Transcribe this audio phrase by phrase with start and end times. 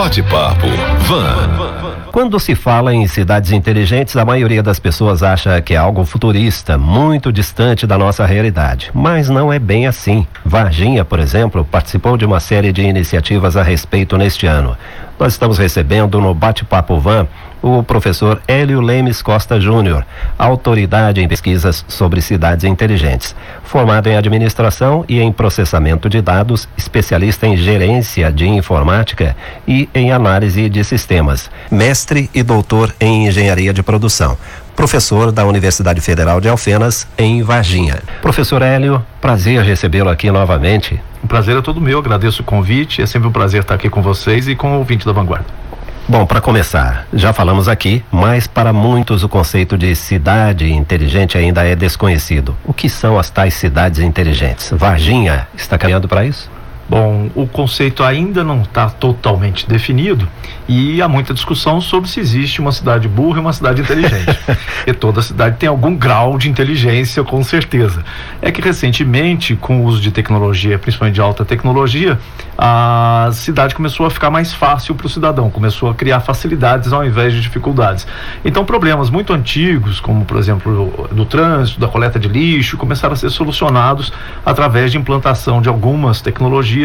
[0.00, 0.66] Bate-papo
[1.00, 2.10] Van.
[2.10, 6.78] Quando se fala em cidades inteligentes, a maioria das pessoas acha que é algo futurista,
[6.78, 8.90] muito distante da nossa realidade.
[8.94, 10.26] Mas não é bem assim.
[10.42, 14.74] Varginha, por exemplo, participou de uma série de iniciativas a respeito neste ano.
[15.18, 17.28] Nós estamos recebendo no Bate-Papo Van
[17.62, 20.04] o professor Hélio Lemes Costa Júnior,
[20.38, 23.34] autoridade em pesquisas sobre cidades inteligentes.
[23.62, 29.36] Formado em administração e em processamento de dados, especialista em gerência de informática
[29.66, 31.50] e em análise de sistemas.
[31.70, 34.36] Mestre e doutor em engenharia de produção
[34.80, 37.98] professor da Universidade Federal de Alfenas, em Varginha.
[38.22, 40.98] Professor Hélio, prazer recebê-lo aqui novamente.
[41.22, 44.00] O prazer é todo meu, agradeço o convite, é sempre um prazer estar aqui com
[44.00, 45.59] vocês e com o ouvinte da Vanguarda.
[46.10, 51.64] Bom, para começar, já falamos aqui, mas para muitos o conceito de cidade inteligente ainda
[51.64, 52.56] é desconhecido.
[52.64, 54.72] O que são as tais cidades inteligentes?
[54.72, 56.50] Varginha está caminhando para isso?
[56.90, 60.28] Bom, o conceito ainda não está totalmente definido
[60.68, 64.36] e há muita discussão sobre se existe uma cidade burra e uma cidade inteligente.
[64.84, 68.04] e toda cidade tem algum grau de inteligência, com certeza.
[68.42, 72.18] É que recentemente, com o uso de tecnologia, principalmente de alta tecnologia,
[72.58, 77.04] a cidade começou a ficar mais fácil para o cidadão, começou a criar facilidades ao
[77.04, 78.04] invés de dificuldades.
[78.44, 83.16] Então, problemas muito antigos, como por exemplo do trânsito, da coleta de lixo, começaram a
[83.16, 84.12] ser solucionados
[84.44, 86.79] através de implantação de algumas tecnologias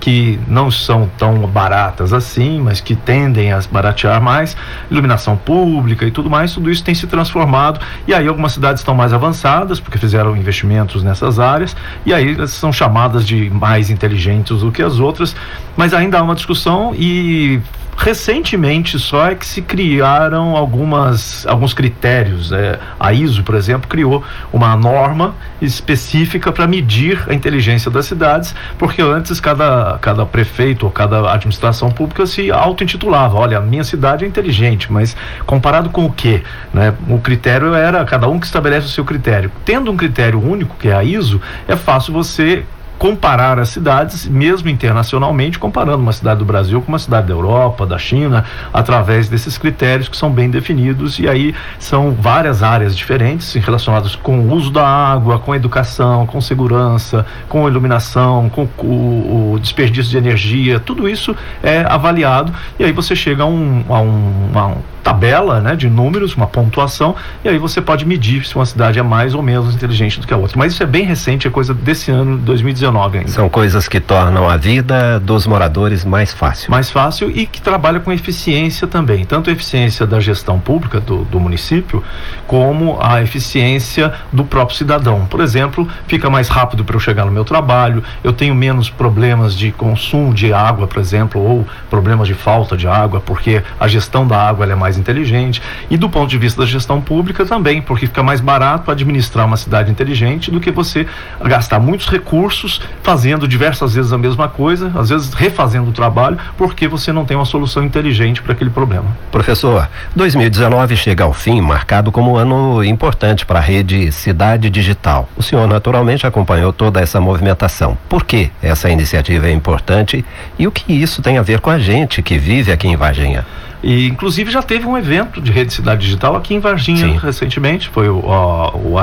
[0.00, 4.56] que não são tão baratas assim, mas que tendem a baratear mais,
[4.90, 7.80] iluminação pública e tudo mais, tudo isso tem se transformado.
[8.06, 12.52] E aí algumas cidades estão mais avançadas porque fizeram investimentos nessas áreas e aí elas
[12.52, 15.34] são chamadas de mais inteligentes do que as outras,
[15.76, 17.60] mas ainda há uma discussão e
[17.98, 22.52] Recentemente só é que se criaram algumas, alguns critérios.
[22.52, 28.54] É, a ISO, por exemplo, criou uma norma específica para medir a inteligência das cidades,
[28.78, 34.24] porque antes cada, cada prefeito ou cada administração pública se auto-intitulava, olha, a minha cidade
[34.24, 36.44] é inteligente, mas comparado com o quê?
[36.72, 36.94] Né?
[37.08, 39.50] O critério era cada um que estabelece o seu critério.
[39.64, 42.64] Tendo um critério único, que é a ISO, é fácil você
[42.98, 47.86] comparar as cidades, mesmo internacionalmente, comparando uma cidade do Brasil com uma cidade da Europa,
[47.86, 51.18] da China, através desses critérios que são bem definidos.
[51.18, 56.40] E aí são várias áreas diferentes relacionadas com o uso da água, com educação, com
[56.40, 62.52] segurança, com iluminação, com o, o desperdício de energia, tudo isso é avaliado.
[62.78, 64.76] E aí você chega a um, a um, a um
[65.08, 69.02] tabela né, de números, uma pontuação, e aí você pode medir se uma cidade é
[69.02, 70.58] mais ou menos inteligente do que a outra.
[70.58, 73.30] Mas isso é bem recente, é coisa desse ano, 2019 ainda.
[73.30, 76.70] São coisas que tornam a vida dos moradores mais fácil.
[76.70, 81.24] Mais fácil e que trabalha com eficiência também, tanto a eficiência da gestão pública do,
[81.24, 82.04] do município,
[82.46, 85.24] como a eficiência do próprio cidadão.
[85.24, 89.54] Por exemplo, fica mais rápido para eu chegar no meu trabalho, eu tenho menos problemas
[89.54, 94.26] de consumo de água, por exemplo, ou problemas de falta de água, porque a gestão
[94.26, 95.62] da água é mais inteligente.
[95.90, 99.56] E do ponto de vista da gestão pública também, porque fica mais barato administrar uma
[99.56, 101.06] cidade inteligente do que você
[101.42, 106.88] gastar muitos recursos fazendo diversas vezes a mesma coisa, às vezes refazendo o trabalho, porque
[106.88, 109.06] você não tem uma solução inteligente para aquele problema.
[109.30, 115.28] Professor, 2019 chega ao fim, marcado como um ano importante para a rede Cidade Digital.
[115.36, 117.96] O senhor naturalmente acompanhou toda essa movimentação.
[118.08, 120.24] Por que essa iniciativa é importante
[120.58, 123.44] e o que isso tem a ver com a gente que vive aqui em Varginha?
[123.82, 127.16] E inclusive já teve um evento de rede cidade digital aqui em Varginha Sim.
[127.16, 128.98] recentemente, foi o, o, o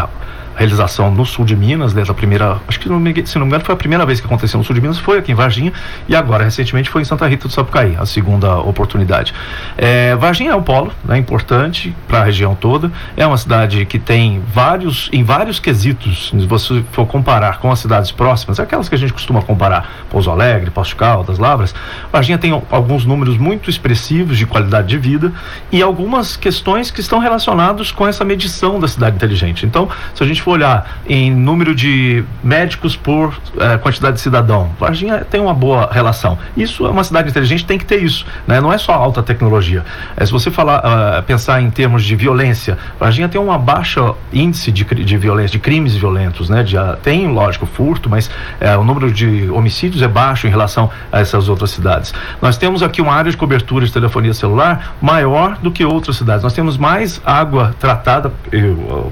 [0.55, 2.89] realização no sul de Minas, desde a primeira, acho que se
[3.37, 5.31] não me engano foi a primeira vez que aconteceu no sul de Minas, foi aqui
[5.31, 5.73] em Varginha
[6.07, 9.33] e agora recentemente foi em Santa Rita do Sapucaí, a segunda oportunidade.
[9.77, 13.99] É, Varginha é um polo, né, importante para a região toda, é uma cidade que
[13.99, 18.95] tem vários, em vários quesitos, se você for comparar com as cidades próximas, aquelas que
[18.95, 21.75] a gente costuma comparar, Pouso Alegre, Posto Caldas, Lavras,
[22.11, 25.33] Varginha tem alguns números muito expressivos de qualidade de vida
[25.71, 29.65] e algumas questões que estão relacionadas com essa medição da cidade inteligente.
[29.65, 34.69] Então, se a gente for olhar em número de médicos por eh, quantidade de cidadão,
[34.79, 36.37] Varginha tem uma boa relação.
[36.55, 38.61] Isso é uma cidade inteligente, tem que ter isso, né?
[38.61, 39.83] Não é só alta tecnologia.
[40.15, 44.71] É, se você falar, uh, pensar em termos de violência, Varginha tem uma baixa índice
[44.71, 46.61] de, de violência, de crimes violentos, né?
[46.61, 50.91] De, uh, tem, lógico, furto, mas uh, o número de homicídios é baixo em relação
[51.11, 52.13] a essas outras cidades.
[52.39, 56.43] Nós temos aqui uma área de cobertura de telefonia celular maior do que outras cidades.
[56.43, 58.31] Nós temos mais água tratada,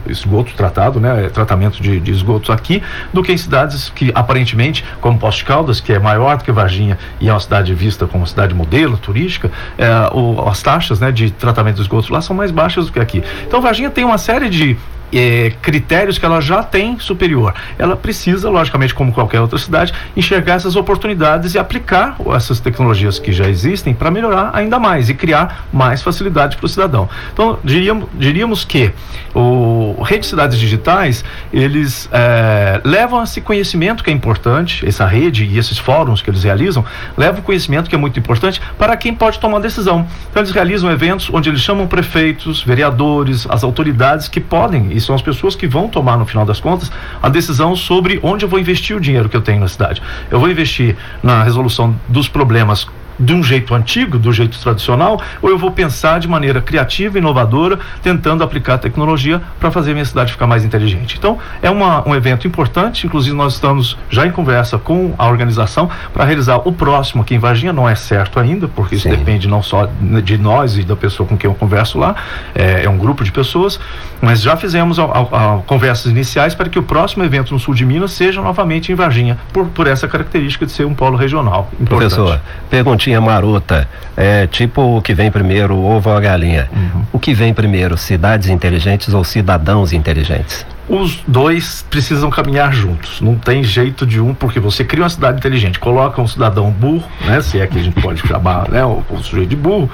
[0.08, 1.23] esgoto tratado, né?
[1.30, 2.82] Tratamento de, de, esgotos aqui
[3.12, 6.52] do que em cidades que aparentemente, como Posto de Caldas, que é maior do que
[6.52, 11.12] Varginha e é uma cidade vista como cidade modelo turística, é, o, as taxas né,
[11.12, 13.24] de tratamento de esgotos lá são mais baixas do que aqui.
[13.48, 14.78] Então Varginha tem uma série de
[15.14, 17.54] é, critérios que ela já tem superior.
[17.78, 23.32] Ela precisa, logicamente, como qualquer outra cidade, enxergar essas oportunidades e aplicar essas tecnologias que
[23.32, 27.08] já existem para melhorar ainda mais e criar mais facilidade para o cidadão.
[27.32, 28.92] Então, diríamos, diríamos que
[29.36, 35.58] o Rede Cidades Digitais, eles é, levam esse conhecimento que é importante, essa rede e
[35.58, 36.86] esses fóruns que eles realizam,
[37.18, 40.08] levam o conhecimento que é muito importante para quem pode tomar decisão.
[40.30, 45.16] Então, eles realizam eventos onde eles chamam prefeitos, vereadores, as autoridades que podem, e são
[45.16, 46.92] as pessoas que vão tomar, no final das contas,
[47.22, 50.02] a decisão sobre onde eu vou investir o dinheiro que eu tenho na cidade.
[50.32, 52.88] Eu vou investir na resolução dos problemas
[53.20, 57.80] de um jeito antigo, do jeito tradicional, ou eu vou pensar de maneira criativa, inovadora,
[58.02, 61.16] tentando aplicar tecnologia para fazer minha cidade ficar mais inteligente.
[61.18, 65.90] Então, é uma, um evento importante, inclusive nós estamos já em conversa com a organização
[66.14, 69.16] para realizar o próximo aqui em Varginha, não é certo ainda, porque isso Sim.
[69.16, 69.88] depende não só
[70.24, 72.16] de nós e da pessoa com quem eu converso lá,
[72.56, 73.80] é, é um grupo de pessoas,
[74.22, 77.74] mas já fizemos a, a, a conversas iniciais para que o próximo evento no sul
[77.74, 81.70] de Minas seja novamente em Varginha, por, por essa característica de ser um polo regional.
[81.74, 82.16] Importante.
[82.16, 86.70] Professor, pergunte perguntinha marota, é tipo o que vem primeiro, o ovo ou a galinha.
[86.74, 87.04] Uhum.
[87.12, 90.66] O que vem primeiro, cidades inteligentes ou cidadãos inteligentes?
[90.94, 93.20] Os dois precisam caminhar juntos.
[93.20, 97.10] Não tem jeito de um, porque você cria uma cidade inteligente, coloca um cidadão burro,
[97.26, 97.42] né?
[97.42, 98.86] Se é que a gente pode chamar, né?
[98.86, 99.90] O, o sujeito de burro,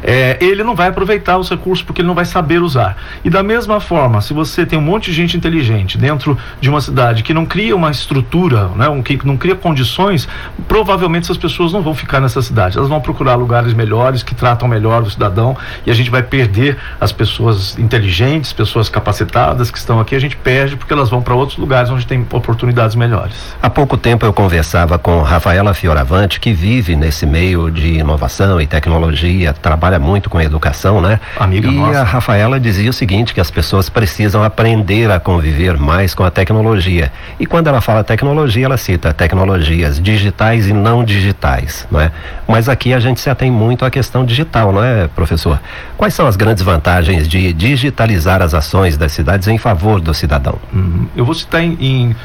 [0.00, 2.96] é, ele não vai aproveitar os recursos porque ele não vai saber usar.
[3.24, 6.80] E da mesma forma, se você tem um monte de gente inteligente dentro de uma
[6.80, 8.88] cidade que não cria uma estrutura, né?
[8.88, 10.28] Um, que não cria condições,
[10.68, 12.76] provavelmente essas pessoas não vão ficar nessa cidade.
[12.78, 16.78] Elas vão procurar lugares melhores que tratam melhor o cidadão e a gente vai perder
[17.00, 20.14] as pessoas inteligentes, pessoas capacitadas que estão aqui.
[20.14, 23.34] A gente perde porque elas vão para outros lugares onde tem oportunidades melhores.
[23.62, 28.66] Há pouco tempo eu conversava com Rafaela Fioravante, que vive nesse meio de inovação e
[28.66, 31.18] tecnologia, trabalha muito com educação, né?
[31.38, 32.00] Amiga e nossa.
[32.00, 36.30] a Rafaela dizia o seguinte, que as pessoas precisam aprender a conviver mais com a
[36.30, 37.10] tecnologia.
[37.40, 42.12] E quando ela fala tecnologia, ela cita tecnologias digitais e não digitais, não é?
[42.46, 45.58] Mas aqui a gente se atém muito à questão digital, não é, professor?
[45.96, 50.23] Quais são as grandes vantagens de digitalizar as ações das cidades em favor do cidadão.
[50.72, 51.06] Uhum.
[51.16, 52.16] Eu vou citar em, em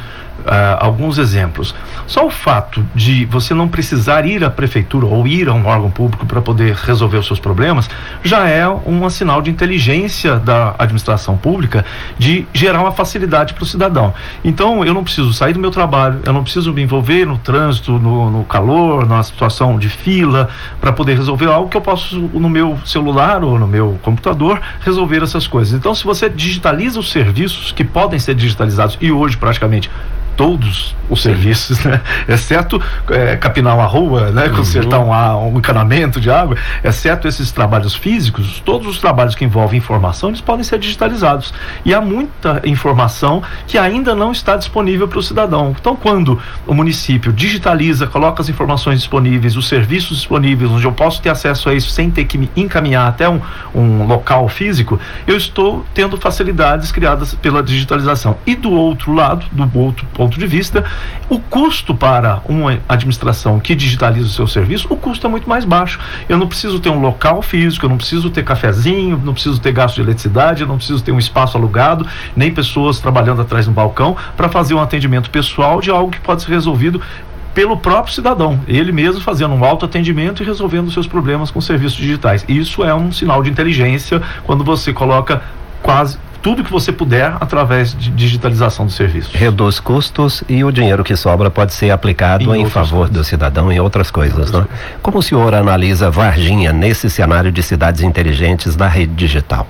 [0.79, 1.75] alguns exemplos.
[2.07, 5.91] Só o fato de você não precisar ir à prefeitura ou ir a um órgão
[5.91, 7.89] público para poder resolver os seus problemas
[8.23, 11.85] já é um sinal de inteligência da administração pública
[12.17, 14.13] de gerar uma facilidade para o cidadão.
[14.43, 17.93] Então, eu não preciso sair do meu trabalho, eu não preciso me envolver no trânsito,
[17.93, 20.49] no, no calor, na situação de fila,
[20.79, 25.23] para poder resolver algo que eu posso no meu celular ou no meu computador resolver
[25.23, 25.73] essas coisas.
[25.73, 29.89] Então, se você digitaliza os serviços que podem ser digitalizados e hoje praticamente
[30.39, 31.99] todos os serviços, né?
[32.25, 34.45] exceto é, capinar uma rua, né?
[34.45, 34.55] Uhum.
[34.55, 39.77] consertar um, um encanamento de água, exceto esses trabalhos físicos, todos os trabalhos que envolvem
[39.77, 41.53] informação, eles podem ser digitalizados.
[41.83, 45.75] E há muita informação que ainda não está disponível para o cidadão.
[45.77, 51.21] Então, quando o município digitaliza, coloca as informações disponíveis, os serviços disponíveis, onde eu posso
[51.21, 53.41] ter acesso a isso sem ter que me encaminhar até um,
[53.75, 54.97] um local físico,
[55.27, 58.37] eu estou tendo facilidades criadas pela digitalização.
[58.45, 60.85] E do outro lado, do outro ponto ponto de vista,
[61.27, 65.65] o custo para uma administração que digitaliza o seu serviço, o custo é muito mais
[65.65, 65.99] baixo.
[66.27, 69.71] Eu não preciso ter um local físico, eu não preciso ter cafezinho, não preciso ter
[69.71, 72.05] gasto de eletricidade, eu não preciso ter um espaço alugado,
[72.35, 76.43] nem pessoas trabalhando atrás do balcão para fazer um atendimento pessoal de algo que pode
[76.43, 77.01] ser resolvido
[77.53, 82.45] pelo próprio cidadão, ele mesmo fazendo um autoatendimento e resolvendo seus problemas com serviços digitais.
[82.47, 85.41] Isso é um sinal de inteligência quando você coloca
[85.81, 89.33] quase tudo que você puder através de digitalização dos serviços.
[89.33, 93.15] Reduz custos e o dinheiro que sobra pode ser aplicado em, em favor coisas.
[93.15, 94.65] do cidadão em outras coisas, né?
[95.01, 99.67] Como o senhor analisa Varginha nesse cenário de cidades inteligentes da rede digital?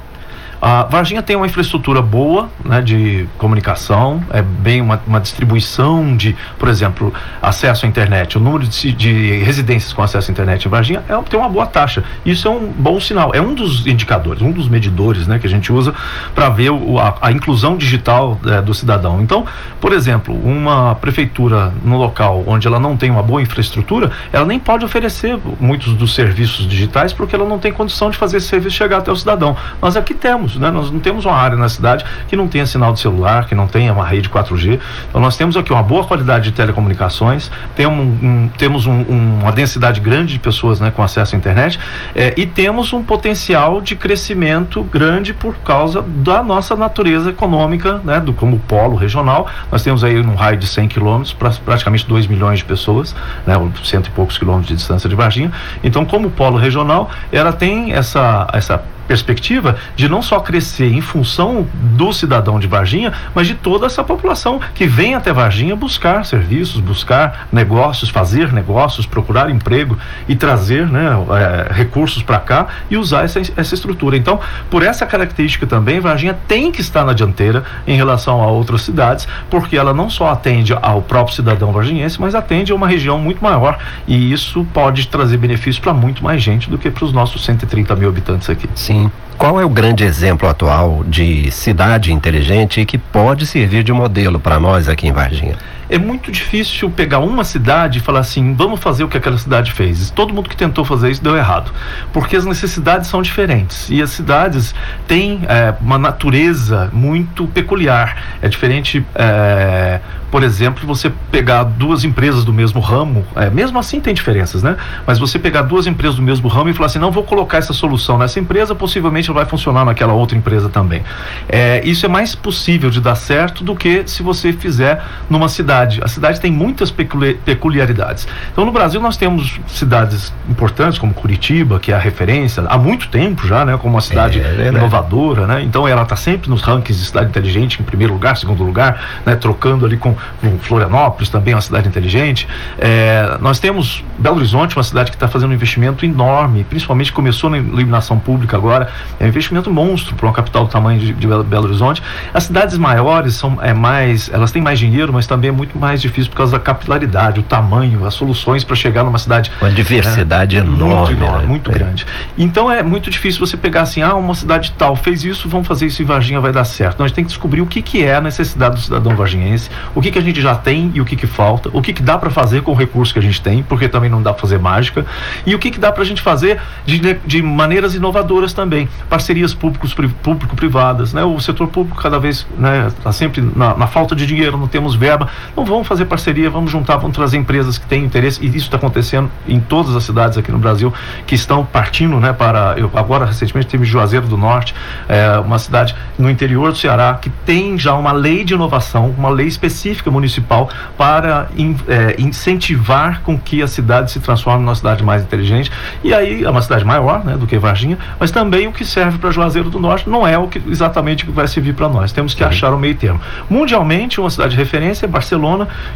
[0.62, 6.36] A Varginha tem uma infraestrutura boa né, de comunicação, é bem uma, uma distribuição de,
[6.58, 8.38] por exemplo, acesso à internet.
[8.38, 11.66] O número de, de, residências com acesso à internet em Varginha é, tem uma boa
[11.66, 12.04] taxa.
[12.26, 13.32] Isso é um bom sinal.
[13.34, 15.94] É um dos indicadores, um dos medidores né, que a gente usa
[16.36, 19.22] para ver o, a, a, inclusão digital é, do cidadão.
[19.22, 19.46] Então,
[19.80, 24.60] por exemplo, uma prefeitura no local onde ela não tem uma boa infraestrutura, ela nem
[24.60, 28.76] pode oferecer muitos dos serviços digitais porque ela não tem condição de fazer esse serviço
[28.76, 29.56] chegar até o cidadão.
[29.82, 30.72] Nós aqui temos né?
[30.72, 33.68] Nós não temos uma área na cidade que não tenha sinal de celular, que não
[33.68, 34.80] tenha uma rede 4G.
[35.10, 39.52] Então nós temos aqui uma boa qualidade de telecomunicações, temos, um, temos um, um, uma
[39.52, 41.80] densidade grande de pessoas né, com acesso à internet
[42.16, 48.20] é, e temos um potencial de crescimento grande por causa da nossa natureza econômica, né?
[48.20, 49.48] Do, como polo regional.
[49.72, 53.16] Nós temos aí um raio de 100 quilômetros, pra, praticamente 2 milhões de pessoas,
[53.46, 53.56] né?
[53.84, 55.52] Cento e poucos quilômetros de distância de Varginha.
[55.84, 61.68] Então, como polo regional, ela tem essa, essa perspectiva de não só crescer em função
[61.74, 66.80] do cidadão de Varginha, mas de toda essa população que vem até Varginha buscar serviços,
[66.80, 69.98] buscar negócios, fazer negócios, procurar emprego
[70.28, 74.16] e trazer né, é, recursos para cá e usar essa, essa estrutura.
[74.16, 74.40] Então,
[74.70, 79.28] por essa característica também, Varginha tem que estar na dianteira em relação a outras cidades,
[79.50, 83.44] porque ela não só atende ao próprio cidadão varginhense, mas atende a uma região muito
[83.44, 87.44] maior e isso pode trazer benefícios para muito mais gente do que para os nossos
[87.44, 88.70] 130 mil habitantes aqui.
[88.76, 88.99] Sim.
[89.38, 94.60] Qual é o grande exemplo atual de cidade inteligente que pode servir de modelo para
[94.60, 95.56] nós aqui em Varginha?
[95.90, 99.72] É muito difícil pegar uma cidade e falar assim, vamos fazer o que aquela cidade
[99.72, 100.12] fez.
[100.12, 101.72] Todo mundo que tentou fazer isso deu errado,
[102.14, 104.76] porque as necessidades são diferentes e as cidades
[105.08, 108.38] têm é, uma natureza muito peculiar.
[108.42, 114.00] É diferente, é, por exemplo, você pegar duas empresas do mesmo ramo, é, mesmo assim
[114.00, 114.78] tem diferenças, né?
[115.08, 117.74] Mas você pegar duas empresas do mesmo ramo e falar assim, não vou colocar essa
[117.74, 121.04] solução nessa empresa, possivelmente vai funcionar naquela outra empresa também.
[121.48, 125.79] É, isso é mais possível de dar certo do que se você fizer numa cidade
[125.80, 126.00] cidade.
[126.04, 128.28] A cidade tem muitas peculiaridades.
[128.52, 133.08] Então, no Brasil, nós temos cidades importantes, como Curitiba, que é a referência há muito
[133.10, 133.78] tempo já, né?
[133.78, 135.62] Como uma cidade é, é inovadora, né?
[135.62, 139.36] Então, ela está sempre nos rankings de cidade inteligente, em primeiro lugar, segundo lugar, né?
[139.36, 142.48] Trocando ali com, com Florianópolis, também uma cidade inteligente.
[142.78, 147.50] É, nós temos Belo Horizonte, uma cidade que está fazendo um investimento enorme, principalmente começou
[147.50, 151.28] na iluminação pública agora, é um investimento monstro para uma capital do tamanho de, de
[151.28, 152.02] Belo Horizonte.
[152.34, 155.78] As cidades maiores são é mais, elas têm mais dinheiro, mas também é muito muito
[155.78, 159.52] mais difícil por causa da capilaridade, o tamanho, as soluções para chegar numa cidade.
[159.62, 161.16] Uma diversidade né, enorme.
[161.16, 161.48] Muito, enorme, né?
[161.48, 161.74] muito é.
[161.74, 162.06] grande.
[162.38, 165.86] Então é muito difícil você pegar assim, ah, uma cidade tal fez isso, vamos fazer
[165.86, 166.96] isso em Varginha, vai dar certo.
[166.96, 169.70] Então a gente tem que descobrir o que, que é a necessidade do cidadão varginhense,
[169.94, 172.02] o que, que a gente já tem e o que, que falta, o que, que
[172.02, 174.42] dá para fazer com o recurso que a gente tem, porque também não dá para
[174.42, 175.06] fazer mágica,
[175.46, 178.90] e o que, que dá para a gente fazer de, de maneiras inovadoras também.
[179.10, 181.24] Parcerias públicos, público-privadas, né?
[181.24, 184.68] O setor público cada vez está né, tá sempre na, na falta de dinheiro, não
[184.68, 185.30] temos verba.
[185.60, 188.78] Então vamos fazer parceria, vamos juntar, vamos trazer empresas que têm interesse, e isso está
[188.78, 190.94] acontecendo em todas as cidades aqui no Brasil
[191.28, 192.76] que estão partindo, né, para.
[192.78, 194.74] Eu, agora, recentemente, teve Juazeiro do Norte,
[195.10, 199.28] é, uma cidade no interior do Ceará, que tem já uma lei de inovação, uma
[199.28, 205.04] lei específica municipal para in, é, incentivar com que a cidade se transforme numa cidade
[205.04, 205.70] mais inteligente.
[206.02, 209.18] E aí é uma cidade maior né, do que Varginha, mas também o que serve
[209.18, 212.14] para Juazeiro do Norte não é o que exatamente o que vai servir para nós.
[212.14, 212.50] Temos que Sim.
[212.50, 213.20] achar o meio termo.
[213.50, 215.49] Mundialmente, uma cidade de referência é Barcelona,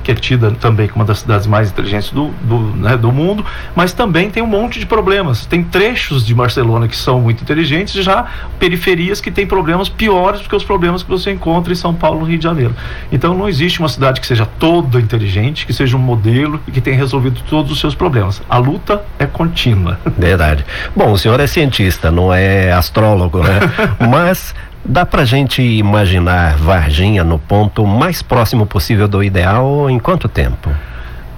[0.04, 3.46] que é tida também como uma das cidades mais inteligentes do, do, né, do mundo,
[3.76, 5.46] mas também tem um monte de problemas.
[5.46, 8.26] Tem trechos de Barcelona que são muito inteligentes, já
[8.60, 12.22] periferias que têm problemas piores do que os problemas que você encontra em São Paulo,
[12.22, 12.76] no Rio de Janeiro.
[13.12, 16.82] Então não existe uma cidade que seja toda inteligente, que seja um modelo e que
[16.82, 18.42] tenha resolvido todos os seus problemas.
[18.50, 20.00] A luta é contínua.
[20.18, 20.66] Verdade.
[20.96, 23.60] Bom, o senhor é cientista, não é astrólogo, né?
[24.00, 24.54] Mas
[24.86, 30.70] Dá pra gente imaginar Varginha no ponto mais próximo possível do ideal em quanto tempo?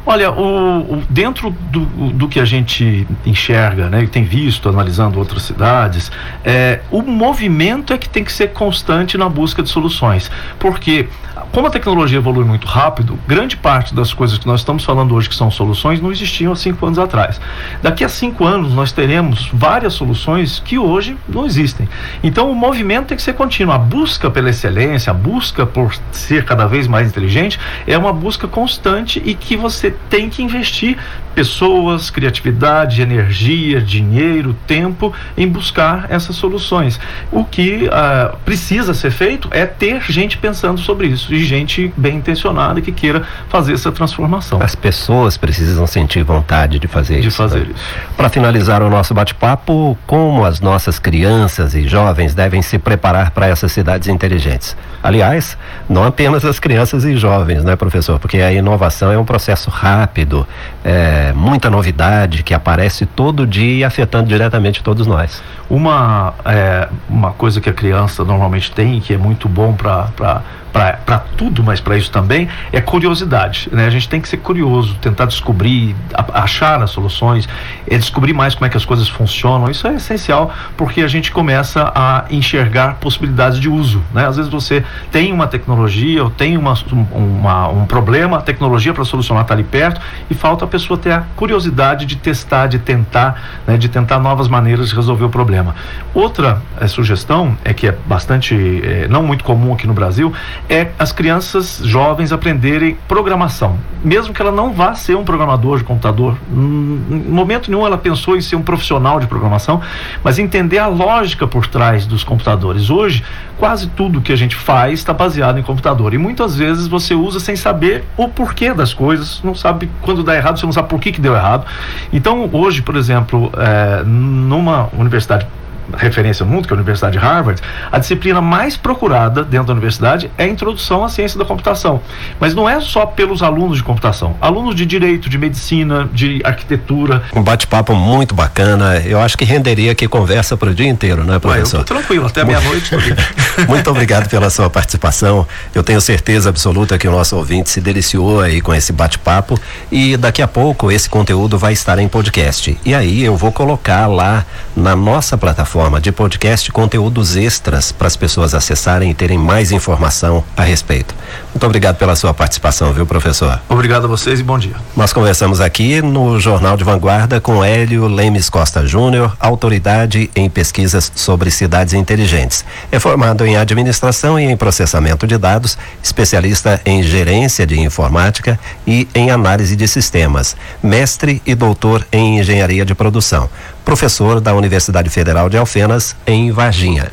[0.08, 1.80] Olha, o, o, dentro do,
[2.12, 6.12] do que a gente enxerga, né, tem visto, analisando outras cidades,
[6.44, 10.30] é, o movimento é que tem que ser constante na busca de soluções.
[10.60, 11.08] Porque
[11.52, 15.30] como a tecnologia evolui muito rápido, grande parte das coisas que nós estamos falando hoje
[15.30, 17.40] que são soluções não existiam há cinco anos atrás.
[17.82, 21.88] Daqui a cinco anos nós teremos várias soluções que hoje não existem.
[22.24, 23.74] Então o movimento tem que ser contínuo.
[23.74, 28.48] A busca pela excelência, a busca por ser cada vez mais inteligente é uma busca
[28.48, 30.98] constante e que você tem que investir
[31.36, 37.00] pessoas, criatividade, energia, dinheiro, tempo em buscar essas soluções.
[37.32, 42.18] O que uh, precisa ser feito é ter gente pensando sobre isso e gente bem
[42.18, 44.62] intencionada que queira fazer essa transformação.
[44.62, 47.38] As pessoas precisam sentir vontade de fazer de isso.
[47.38, 47.68] Fazer né?
[47.76, 47.84] isso.
[48.16, 53.48] Para finalizar o nosso bate-papo, como as nossas crianças e jovens devem se preparar para
[53.48, 54.76] essas cidades inteligentes?
[55.04, 58.20] Aliás, não apenas as crianças e jovens, né, professor?
[58.20, 60.48] Porque a inovação é um processo rápido,
[60.84, 65.44] é, muita novidade que aparece todo dia afetando diretamente todos nós.
[65.70, 70.42] Uma, é, uma coisa que a criança normalmente tem, que é muito bom para
[70.76, 73.70] para tudo, mas para isso também, é curiosidade.
[73.72, 73.86] Né?
[73.86, 75.96] A gente tem que ser curioso, tentar descobrir,
[76.34, 77.48] achar as soluções,
[77.88, 79.72] é descobrir mais como é que as coisas funcionam.
[79.72, 84.04] Isso é essencial porque a gente começa a enxergar possibilidades de uso.
[84.14, 84.28] Né?
[84.28, 86.74] Às vezes você tem uma tecnologia ou tem uma,
[87.14, 91.12] uma um problema, a tecnologia para solucionar está ali perto e falta a pessoa ter
[91.12, 93.78] a curiosidade de testar, de tentar, né?
[93.78, 95.74] de tentar novas maneiras de resolver o problema.
[96.14, 98.54] Outra é, sugestão é que é bastante,
[98.84, 100.34] é, não muito comum aqui no Brasil,
[100.70, 105.84] é as, crianças jovens aprenderem programação, mesmo que ela não vá ser um programador de
[105.84, 106.38] computador.
[106.52, 109.82] Em momento nenhum ela pensou em ser um profissional de programação,
[110.24, 112.90] mas entender a lógica por trás dos computadores.
[112.90, 113.24] Hoje,
[113.58, 117.40] quase tudo que a gente faz está baseado em computador e muitas vezes você usa
[117.40, 121.00] sem saber o porquê das coisas, não sabe quando dá errado, você não sabe por
[121.00, 121.66] que, que deu errado.
[122.12, 125.46] Então, hoje, por exemplo, é, numa universidade
[125.94, 127.62] referência no mundo, que é a Universidade de Harvard,
[127.92, 132.02] a disciplina mais procurada dentro da universidade é a introdução à ciência da computação.
[132.40, 137.24] Mas não é só pelos alunos de computação, alunos de direito, de medicina, de arquitetura.
[137.34, 138.98] Um bate-papo muito bacana.
[139.06, 141.78] Eu acho que renderia aqui conversa para o dia inteiro, né, professor?
[141.78, 142.92] Ué, eu tô tranquilo, até meia-noite.
[143.68, 145.48] muito obrigado pela sua participação.
[145.74, 149.60] Eu tenho certeza absoluta que o nosso ouvinte se deliciou aí com esse bate-papo
[149.92, 152.78] e daqui a pouco esse conteúdo vai estar em podcast.
[152.84, 158.16] E aí eu vou colocar lá na nossa plataforma de podcast conteúdos extras para as
[158.16, 161.14] pessoas acessarem e terem mais informação a respeito.
[161.56, 163.62] Muito obrigado pela sua participação, viu, professor?
[163.70, 164.76] Obrigado a vocês e bom dia.
[164.94, 171.10] Nós conversamos aqui no Jornal de Vanguarda com Hélio Lemes Costa Júnior, autoridade em pesquisas
[171.16, 172.66] sobre cidades inteligentes.
[172.92, 179.08] É formado em administração e em processamento de dados, especialista em gerência de informática e
[179.16, 183.50] em análise de sistemas, mestre e doutor em engenharia de produção
[183.86, 187.12] professor da Universidade Federal de Alfenas, em Varginha.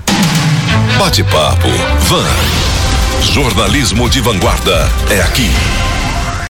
[0.98, 1.68] Bate-papo.
[2.08, 2.81] Van.
[3.30, 5.91] Jornalismo de vanguarda é aqui.